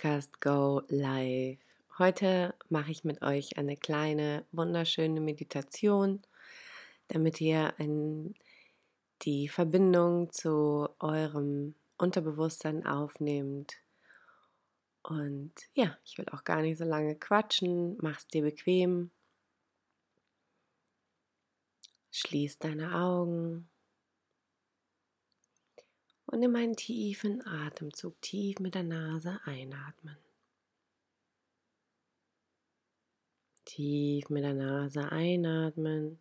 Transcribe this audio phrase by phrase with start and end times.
[0.00, 1.58] Podcast Go Live.
[1.98, 6.22] Heute mache ich mit euch eine kleine, wunderschöne Meditation,
[7.08, 8.34] damit ihr ein,
[9.20, 13.74] die Verbindung zu eurem Unterbewusstsein aufnehmt.
[15.02, 17.98] Und ja, ich will auch gar nicht so lange quatschen.
[18.00, 19.10] Mach's dir bequem.
[22.10, 23.69] Schließ deine Augen.
[26.30, 30.16] Und nimm einen tiefen Atemzug, tief mit der Nase einatmen.
[33.64, 36.20] Tief mit der Nase einatmen.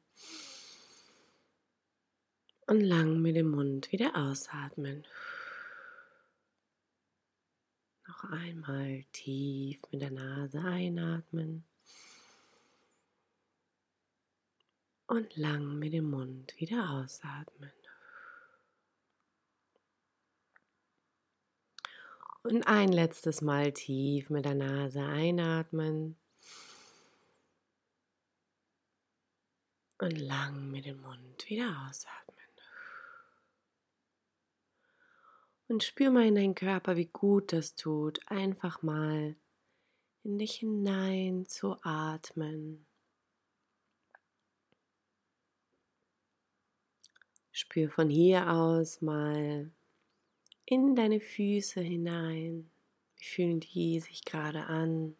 [2.66, 5.06] Und lang mit dem Mund wieder ausatmen.
[8.08, 11.66] Noch einmal tief mit der Nase einatmen.
[15.06, 17.72] Und lang mit dem Mund wieder ausatmen.
[22.50, 26.18] Und ein letztes Mal tief mit der Nase einatmen.
[30.00, 32.48] Und lang mit dem Mund wieder ausatmen.
[35.68, 39.36] Und spür mal in deinen Körper, wie gut das tut, einfach mal
[40.24, 42.88] in dich hinein zu atmen.
[47.52, 49.72] Spür von hier aus mal
[50.72, 52.70] in deine Füße hinein.
[53.18, 55.18] Wie fühlen die sich gerade an?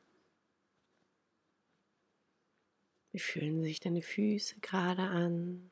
[3.12, 5.72] Wie fühlen sich deine Füße gerade an?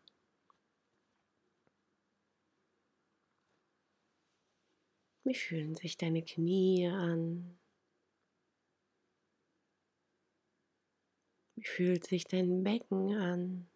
[5.24, 7.60] Wie fühlen sich deine Knie an?
[11.56, 13.68] Wie fühlt sich dein Becken an?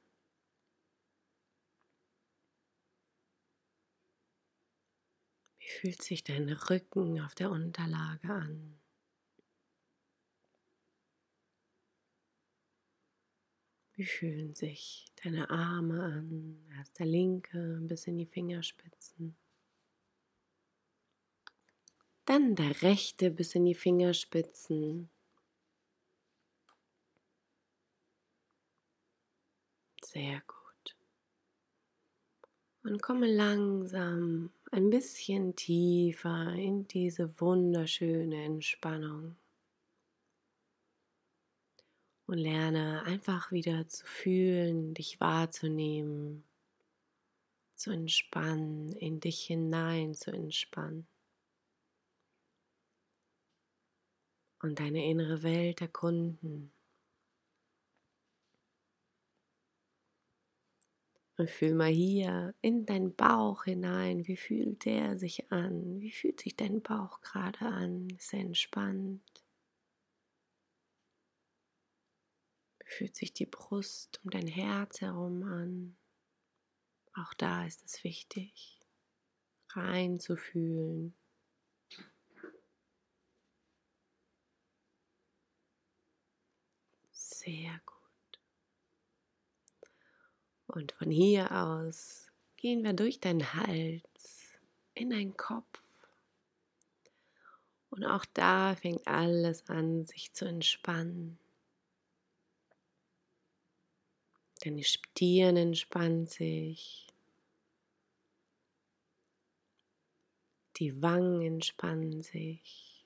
[5.82, 8.80] Fühlt sich dein Rücken auf der Unterlage an?
[13.94, 16.64] Wie fühlen sich deine Arme an?
[16.78, 19.36] Erst der linke bis in die Fingerspitzen.
[22.26, 25.10] Dann der rechte bis in die Fingerspitzen.
[30.04, 30.96] Sehr gut.
[32.84, 39.36] Und komme langsam ein bisschen tiefer in diese wunderschöne Entspannung.
[42.26, 46.46] Und lerne einfach wieder zu fühlen, dich wahrzunehmen,
[47.76, 51.06] zu entspannen, in dich hinein zu entspannen.
[54.62, 56.72] Und deine innere Welt erkunden.
[61.42, 64.28] Und fühl mal hier in deinen Bauch hinein.
[64.28, 66.00] Wie fühlt der sich an?
[66.00, 68.12] Wie fühlt sich dein Bauch gerade an?
[68.12, 69.24] Ist er entspannt?
[72.78, 75.98] Wie fühlt sich die Brust um dein Herz herum an?
[77.16, 78.80] Auch da ist es wichtig,
[79.72, 81.16] reinzufühlen.
[87.12, 87.91] Sehr gut.
[90.72, 94.58] Und von hier aus gehen wir durch deinen Hals
[94.94, 95.84] in deinen Kopf.
[97.90, 101.38] Und auch da fängt alles an, sich zu entspannen.
[104.62, 107.08] Deine Stirn entspannt sich.
[110.78, 113.06] Die Wangen entspannen sich.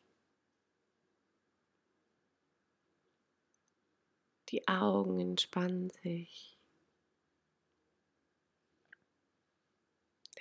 [4.50, 6.55] Die Augen entspannen sich.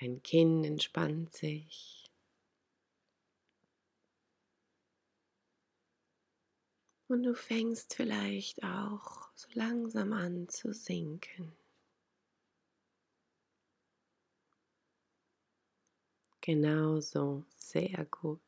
[0.01, 2.11] Dein Kinn entspannt sich.
[7.07, 11.53] Und du fängst vielleicht auch so langsam an zu sinken.
[16.41, 18.41] Genauso, sehr gut.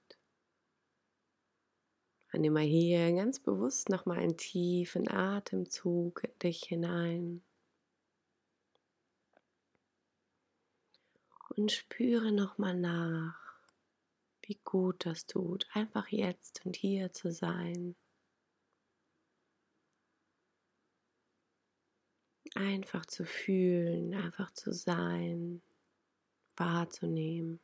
[2.33, 7.46] Und immer hier ganz bewusst nochmal einen tiefen Atemzug in dich hinein.
[11.57, 13.35] Und spüre nochmal nach,
[14.43, 17.97] wie gut das tut, einfach jetzt und hier zu sein.
[22.55, 25.63] Einfach zu fühlen, einfach zu sein,
[26.57, 27.61] wahrzunehmen.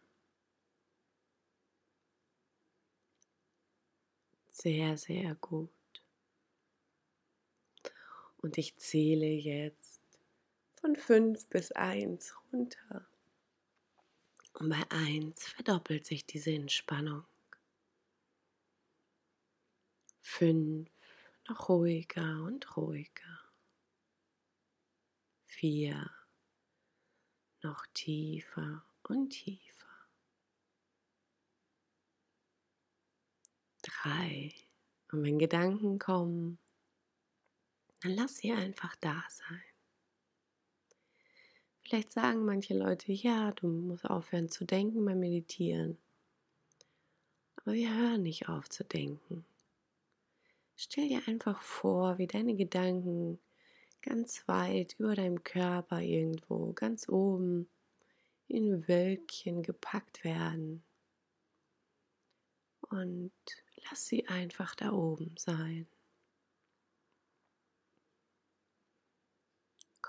[4.49, 5.71] Sehr, sehr gut.
[8.39, 10.03] Und ich zähle jetzt
[10.75, 13.07] von fünf bis eins runter.
[14.55, 17.25] Und bei 1 verdoppelt sich diese Entspannung.
[20.21, 20.91] Fünf,
[21.49, 23.41] noch ruhiger und ruhiger.
[25.47, 26.11] Vier,
[27.63, 29.73] noch tiefer und tiefer.
[33.83, 34.55] Drei.
[35.11, 36.59] Und wenn Gedanken kommen,
[38.01, 39.72] dann lass sie einfach da sein.
[41.93, 45.99] Vielleicht sagen manche Leute, ja, du musst aufhören zu denken beim Meditieren.
[47.57, 49.45] Aber wir hören nicht auf zu denken.
[50.75, 53.39] Stell dir einfach vor, wie deine Gedanken
[54.01, 57.69] ganz weit über deinem Körper irgendwo, ganz oben
[58.49, 60.83] in Wölkchen gepackt werden.
[62.89, 63.33] Und
[63.91, 65.87] lass sie einfach da oben sein.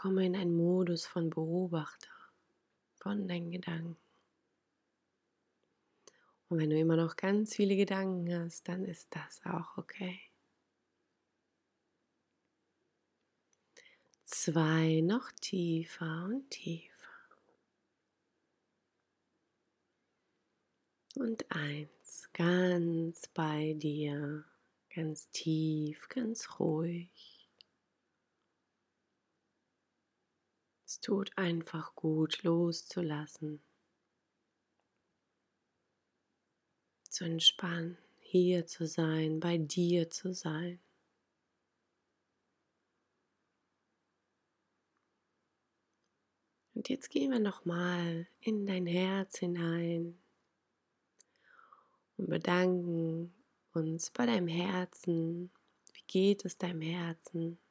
[0.04, 2.12] Komme in einen Modus von Beobachter
[2.98, 3.96] von deinen Gedanken.
[6.50, 10.20] Und wenn du immer noch ganz viele Gedanken hast, dann ist das auch okay.
[14.26, 17.08] Zwei noch tiefer und tiefer.
[21.16, 24.44] Und eins ganz bei dir,
[24.94, 27.33] ganz tief, ganz ruhig.
[30.94, 33.63] Es tut einfach gut, loszulassen,
[37.10, 40.80] zu entspannen, hier zu sein, bei dir zu sein.
[46.75, 50.22] Und jetzt gehen wir nochmal in dein Herz hinein
[52.18, 53.34] und bedanken
[53.74, 55.50] uns bei deinem Herzen.
[55.92, 57.62] Wie geht es deinem Herzen?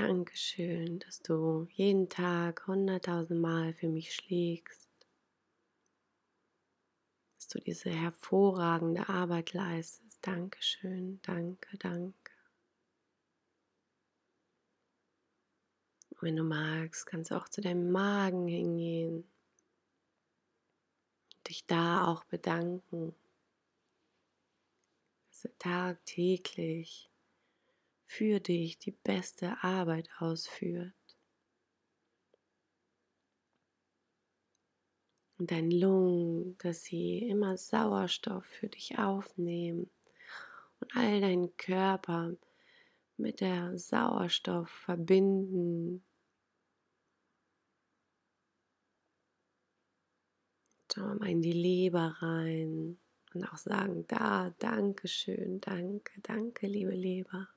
[0.00, 4.88] Dankeschön, dass du jeden Tag hunderttausend Mal für mich schlägst,
[7.34, 10.20] dass du diese hervorragende Arbeit leistest.
[10.22, 12.32] Dankeschön, danke, danke.
[16.20, 19.28] Wenn du magst, kannst du auch zu deinem Magen hingehen,
[21.48, 23.16] dich da auch bedanken,
[25.28, 27.07] dass du tagtäglich
[28.08, 30.94] für dich die beste Arbeit ausführt.
[35.36, 39.90] Und deine Lungen, dass sie immer Sauerstoff für dich aufnehmen
[40.80, 42.34] und all deinen Körper
[43.18, 46.02] mit der Sauerstoff verbinden.
[50.90, 52.98] Schauen wir mal in die Leber rein
[53.34, 57.48] und auch sagen, da, danke schön, danke, danke, liebe Leber.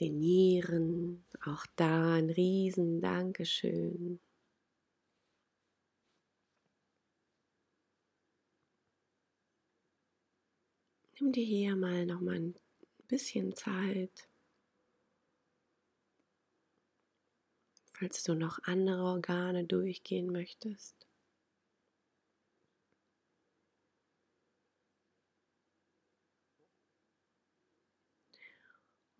[0.00, 4.20] Den Nieren, auch da ein riesen Dankeschön.
[11.20, 12.54] Nimm dir hier mal noch mal ein
[13.06, 14.28] bisschen Zeit.
[17.92, 21.03] Falls du noch andere Organe durchgehen möchtest.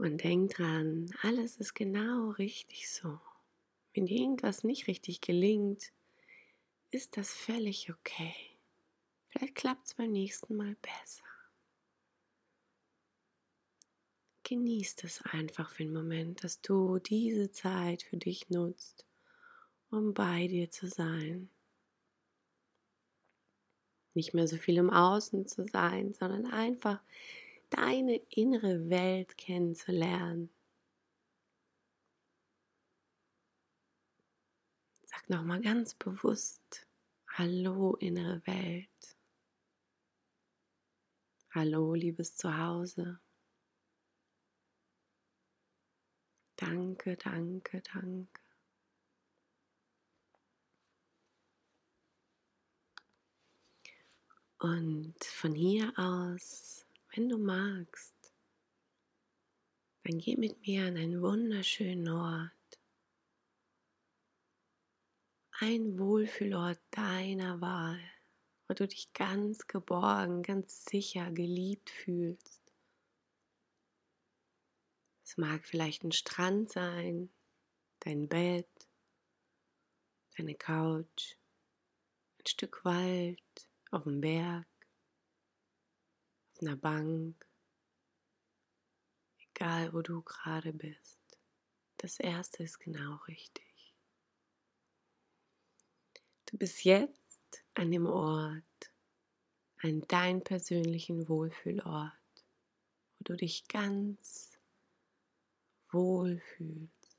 [0.04, 3.18] Und denk dran, alles ist genau richtig so.
[3.94, 5.92] Wenn dir irgendwas nicht richtig gelingt,
[6.90, 8.34] ist das völlig okay.
[9.30, 11.24] Vielleicht klappt es beim nächsten Mal besser.
[14.42, 19.06] Genieß es einfach für einen Moment, dass du diese Zeit für dich nutzt,
[19.90, 21.48] um bei dir zu sein.
[24.12, 27.00] Nicht mehr so viel im Außen zu sein, sondern einfach
[27.76, 30.50] deine innere Welt kennenzulernen.
[35.04, 36.86] Sag nochmal ganz bewusst,
[37.28, 39.16] hallo innere Welt.
[41.50, 43.20] Hallo liebes Zuhause.
[46.56, 48.40] Danke, danke, danke.
[54.58, 56.83] Und von hier aus
[57.14, 58.34] wenn du magst,
[60.02, 62.50] dann geh mit mir an einen wunderschönen Ort.
[65.60, 68.00] Ein Wohlfühlort deiner Wahl,
[68.66, 72.60] wo du dich ganz geborgen, ganz sicher, geliebt fühlst.
[75.22, 77.32] Es mag vielleicht ein Strand sein,
[78.00, 78.88] dein Bett,
[80.36, 81.36] deine Couch,
[82.40, 83.40] ein Stück Wald
[83.92, 84.66] auf dem Berg
[86.54, 87.46] auf einer Bank,
[89.38, 91.18] egal wo du gerade bist.
[91.96, 93.94] Das erste ist genau richtig.
[96.46, 98.92] Du bist jetzt an dem Ort,
[99.78, 102.12] an deinem persönlichen Wohlfühlort,
[103.18, 104.52] wo du dich ganz
[105.90, 107.16] wohl fühlst,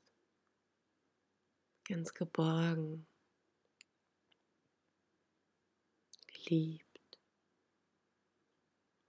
[1.84, 3.06] ganz geborgen,
[6.28, 6.85] geliebt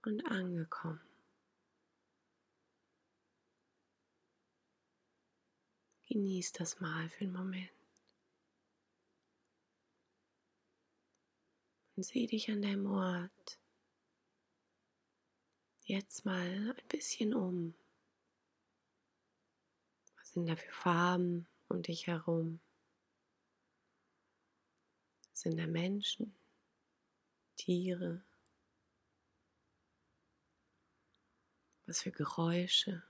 [0.08, 1.00] und angekommen.
[6.06, 7.70] Genieß das mal für einen Moment.
[11.94, 13.60] Und sieh dich an deinem Ort
[15.84, 17.74] jetzt mal ein bisschen um.
[20.16, 22.60] Was sind da für Farben um dich herum?
[25.34, 26.34] Sind da Menschen,
[27.56, 28.27] Tiere?
[31.88, 33.02] Was für Geräusche?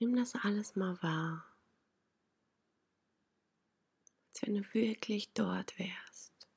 [0.00, 1.46] Nimm das alles mal wahr,
[4.28, 6.48] als wenn du wirklich dort wärst.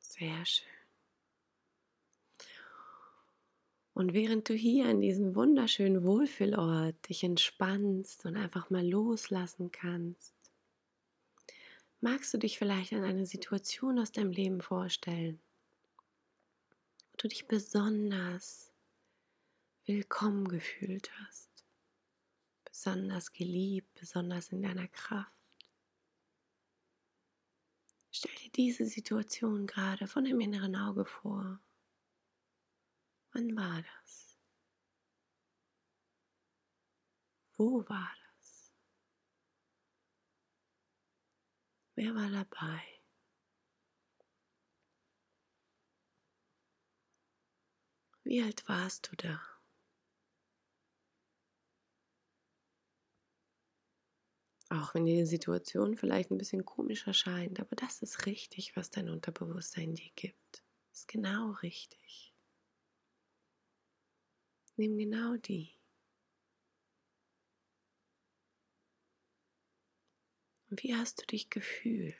[0.00, 0.79] Sehr schön.
[4.00, 10.32] Und während du hier an diesem wunderschönen Wohlfühlort dich entspannst und einfach mal loslassen kannst,
[12.00, 15.38] magst du dich vielleicht an eine Situation aus deinem Leben vorstellen,
[17.10, 18.72] wo du dich besonders
[19.84, 21.50] willkommen gefühlt hast,
[22.64, 25.30] besonders geliebt, besonders in deiner Kraft.
[28.10, 31.60] Stell dir diese Situation gerade von dem inneren Auge vor.
[33.40, 34.36] Wann war das?
[37.56, 38.72] Wo war das?
[41.94, 42.82] Wer war dabei?
[48.24, 49.38] Wie alt warst du da?
[54.68, 58.90] Auch wenn dir die Situation vielleicht ein bisschen komisch erscheint, aber das ist richtig, was
[58.90, 60.64] dein Unterbewusstsein dir gibt.
[60.92, 62.29] Ist genau richtig.
[64.80, 65.74] Nimm genau die.
[70.70, 72.16] Und wie hast du dich gefühlt?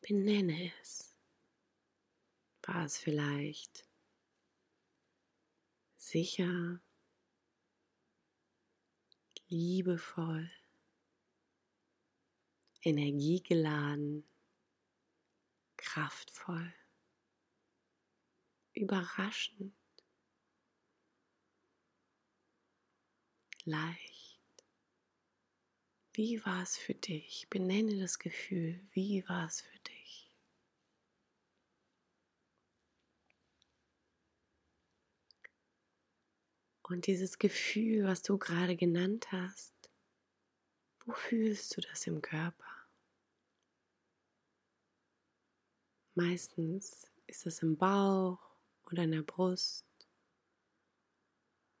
[0.00, 1.14] Benenne es.
[2.62, 3.86] War es vielleicht
[5.98, 6.80] sicher,
[9.48, 10.50] liebevoll,
[12.80, 14.26] energiegeladen,
[15.76, 16.72] kraftvoll,
[18.76, 19.74] überraschend,
[23.64, 24.40] leicht?
[26.12, 27.46] Wie war es für dich?
[27.50, 28.80] Benenne das Gefühl.
[28.92, 30.32] Wie war es für dich?
[36.82, 39.74] Und dieses Gefühl, was du gerade genannt hast,
[41.04, 42.64] wo fühlst du das im Körper?
[46.14, 48.55] Meistens ist es im Bauch
[48.90, 49.84] oder in der Brust,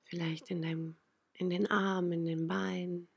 [0.04, 0.96] vielleicht in, deinem,
[1.32, 3.08] in den Armen, in den Beinen.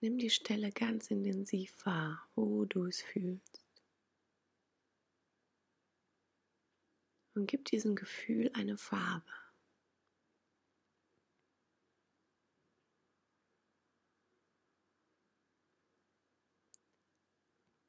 [0.00, 3.64] Nimm die Stelle ganz intensiv wahr, wo du es fühlst.
[7.34, 9.30] Und gib diesem Gefühl eine Farbe.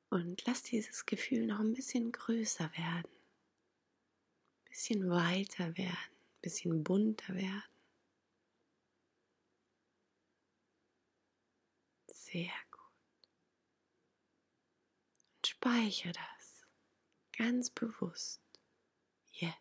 [0.09, 3.20] Und lass dieses Gefühl noch ein bisschen größer werden,
[4.71, 7.63] bisschen weiter werden, ein bisschen bunter werden.
[12.07, 12.79] Sehr gut.
[15.35, 16.65] Und speichere das
[17.37, 18.41] ganz bewusst
[19.33, 19.57] jetzt.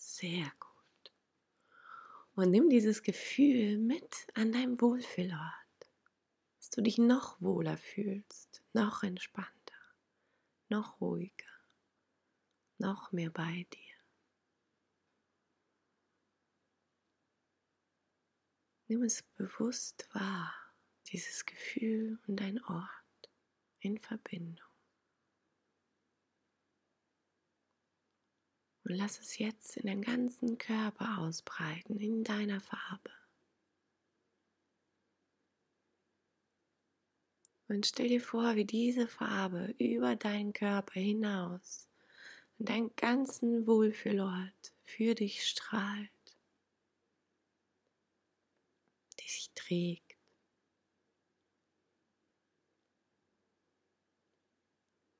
[0.00, 1.12] Sehr gut.
[2.34, 5.67] Und nimm dieses Gefühl mit an deinem Wohlfühlort,
[6.68, 9.74] dass du dich noch wohler fühlst, noch entspannter,
[10.68, 11.48] noch ruhiger
[12.78, 13.96] noch mehr bei dir.
[18.86, 20.54] Nimm es bewusst wahr,
[21.08, 22.88] dieses Gefühl und dein Ort
[23.80, 24.64] in Verbindung.
[28.84, 33.17] Und lass es jetzt in den ganzen Körper ausbreiten, in deiner Farbe.
[37.68, 41.88] Und stell dir vor, wie diese Farbe über deinen Körper hinaus
[42.58, 46.10] und deinen ganzen Wohlfühlort für dich strahlt.
[49.28, 50.16] dich trägt.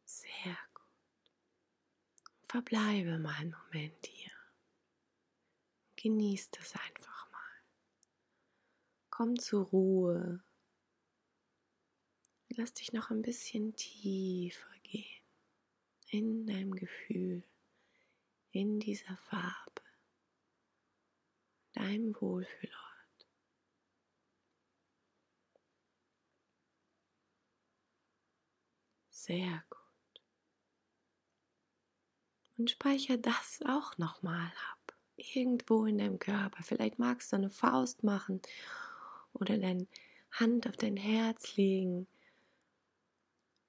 [0.05, 0.85] Sehr gut.
[2.49, 4.33] Verbleibe mal einen Moment hier.
[5.97, 7.63] Genieß das einfach mal.
[9.11, 10.43] Komm zur Ruhe.
[12.59, 15.23] Lass dich noch ein bisschen tiefer gehen
[16.11, 17.45] in deinem Gefühl,
[18.51, 19.83] in dieser Farbe,
[21.75, 23.29] deinem Wohlfühlort.
[29.09, 30.23] Sehr gut.
[32.57, 34.97] Und speicher das auch nochmal ab.
[35.15, 36.65] Irgendwo in deinem Körper.
[36.65, 38.43] Vielleicht magst du eine Faust machen
[39.33, 39.87] oder deine
[40.33, 42.09] Hand auf dein Herz legen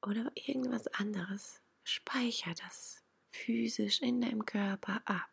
[0.01, 1.61] oder irgendwas anderes.
[1.83, 5.29] Speicher das physisch in deinem Körper ab.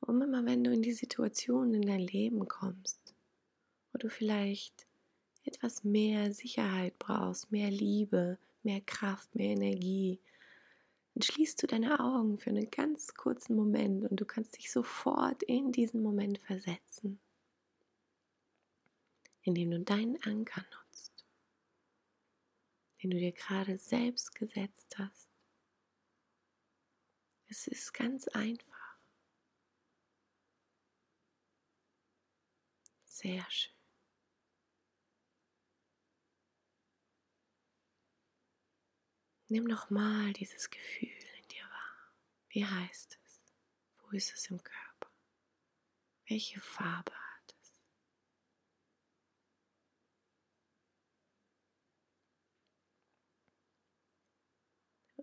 [0.00, 3.14] Und immer wenn du in die Situation in dein Leben kommst,
[3.92, 4.86] wo du vielleicht
[5.44, 10.20] etwas mehr Sicherheit brauchst, mehr Liebe, mehr Kraft, mehr Energie,
[11.14, 15.42] dann schließt du deine Augen für einen ganz kurzen Moment und du kannst dich sofort
[15.42, 17.20] in diesen Moment versetzen,
[19.42, 21.26] indem du deinen Anker nutzt,
[23.02, 25.28] den du dir gerade selbst gesetzt hast.
[27.48, 28.98] Es ist ganz einfach.
[33.04, 33.80] Sehr schön.
[39.48, 42.14] Nimm noch mal dieses Gefühl in dir wahr.
[42.50, 43.42] Wie heißt es?
[43.98, 45.10] Wo ist es im Körper?
[46.28, 47.74] Welche Farbe hat es?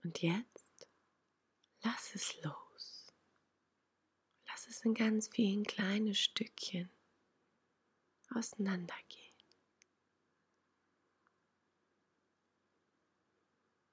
[0.07, 0.87] Und jetzt
[1.83, 3.13] lass es los.
[4.47, 6.89] Lass es in ganz vielen kleinen Stückchen
[8.33, 9.35] auseinandergehen.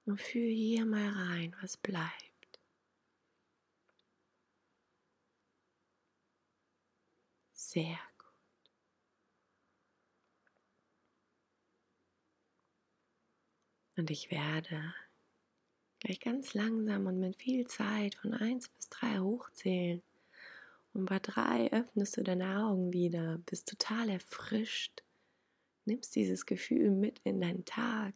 [0.05, 2.61] Und fühl hier mal rein, was bleibt.
[7.55, 8.71] Sehr gut.
[13.97, 14.95] Und ich werde
[16.05, 20.03] gleich ganz langsam und mit viel Zeit von 1 bis 3 hochzählen.
[20.93, 25.03] Und bei 3 öffnest du deine Augen wieder, bist total erfrischt,
[25.87, 28.15] nimmst dieses Gefühl mit in deinen Tag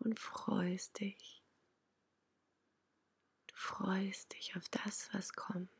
[0.00, 1.42] und freust dich.
[3.46, 5.70] Du freust dich auf das, was kommt.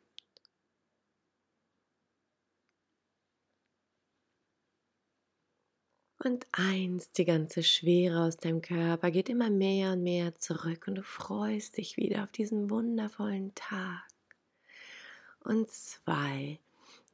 [6.25, 10.95] Und eins, die ganze Schwere aus deinem Körper geht immer mehr und mehr zurück und
[10.95, 14.07] du freust dich wieder auf diesen wundervollen Tag.
[15.41, 16.61] Und zwei,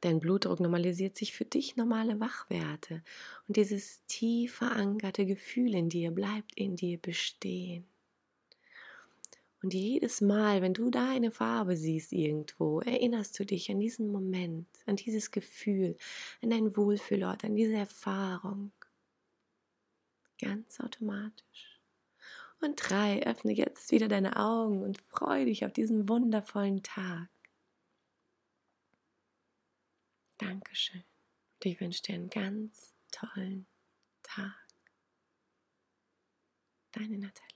[0.01, 3.03] Dein Blutdruck normalisiert sich für dich normale Wachwerte
[3.47, 7.85] und dieses tief verankerte Gefühl in dir bleibt in dir bestehen.
[9.61, 14.67] Und jedes Mal, wenn du deine Farbe siehst irgendwo, erinnerst du dich an diesen Moment,
[14.85, 15.97] an dieses Gefühl,
[16.41, 18.71] an dein Wohlfühlort, an diese Erfahrung.
[20.39, 21.79] Ganz automatisch.
[22.61, 27.29] Und drei, öffne jetzt wieder deine Augen und freue dich auf diesen wundervollen Tag.
[30.37, 31.03] Dankeschön.
[31.55, 33.67] Und ich wünsche dir einen ganz tollen
[34.23, 34.55] Tag.
[36.91, 37.48] Deine Nathalie.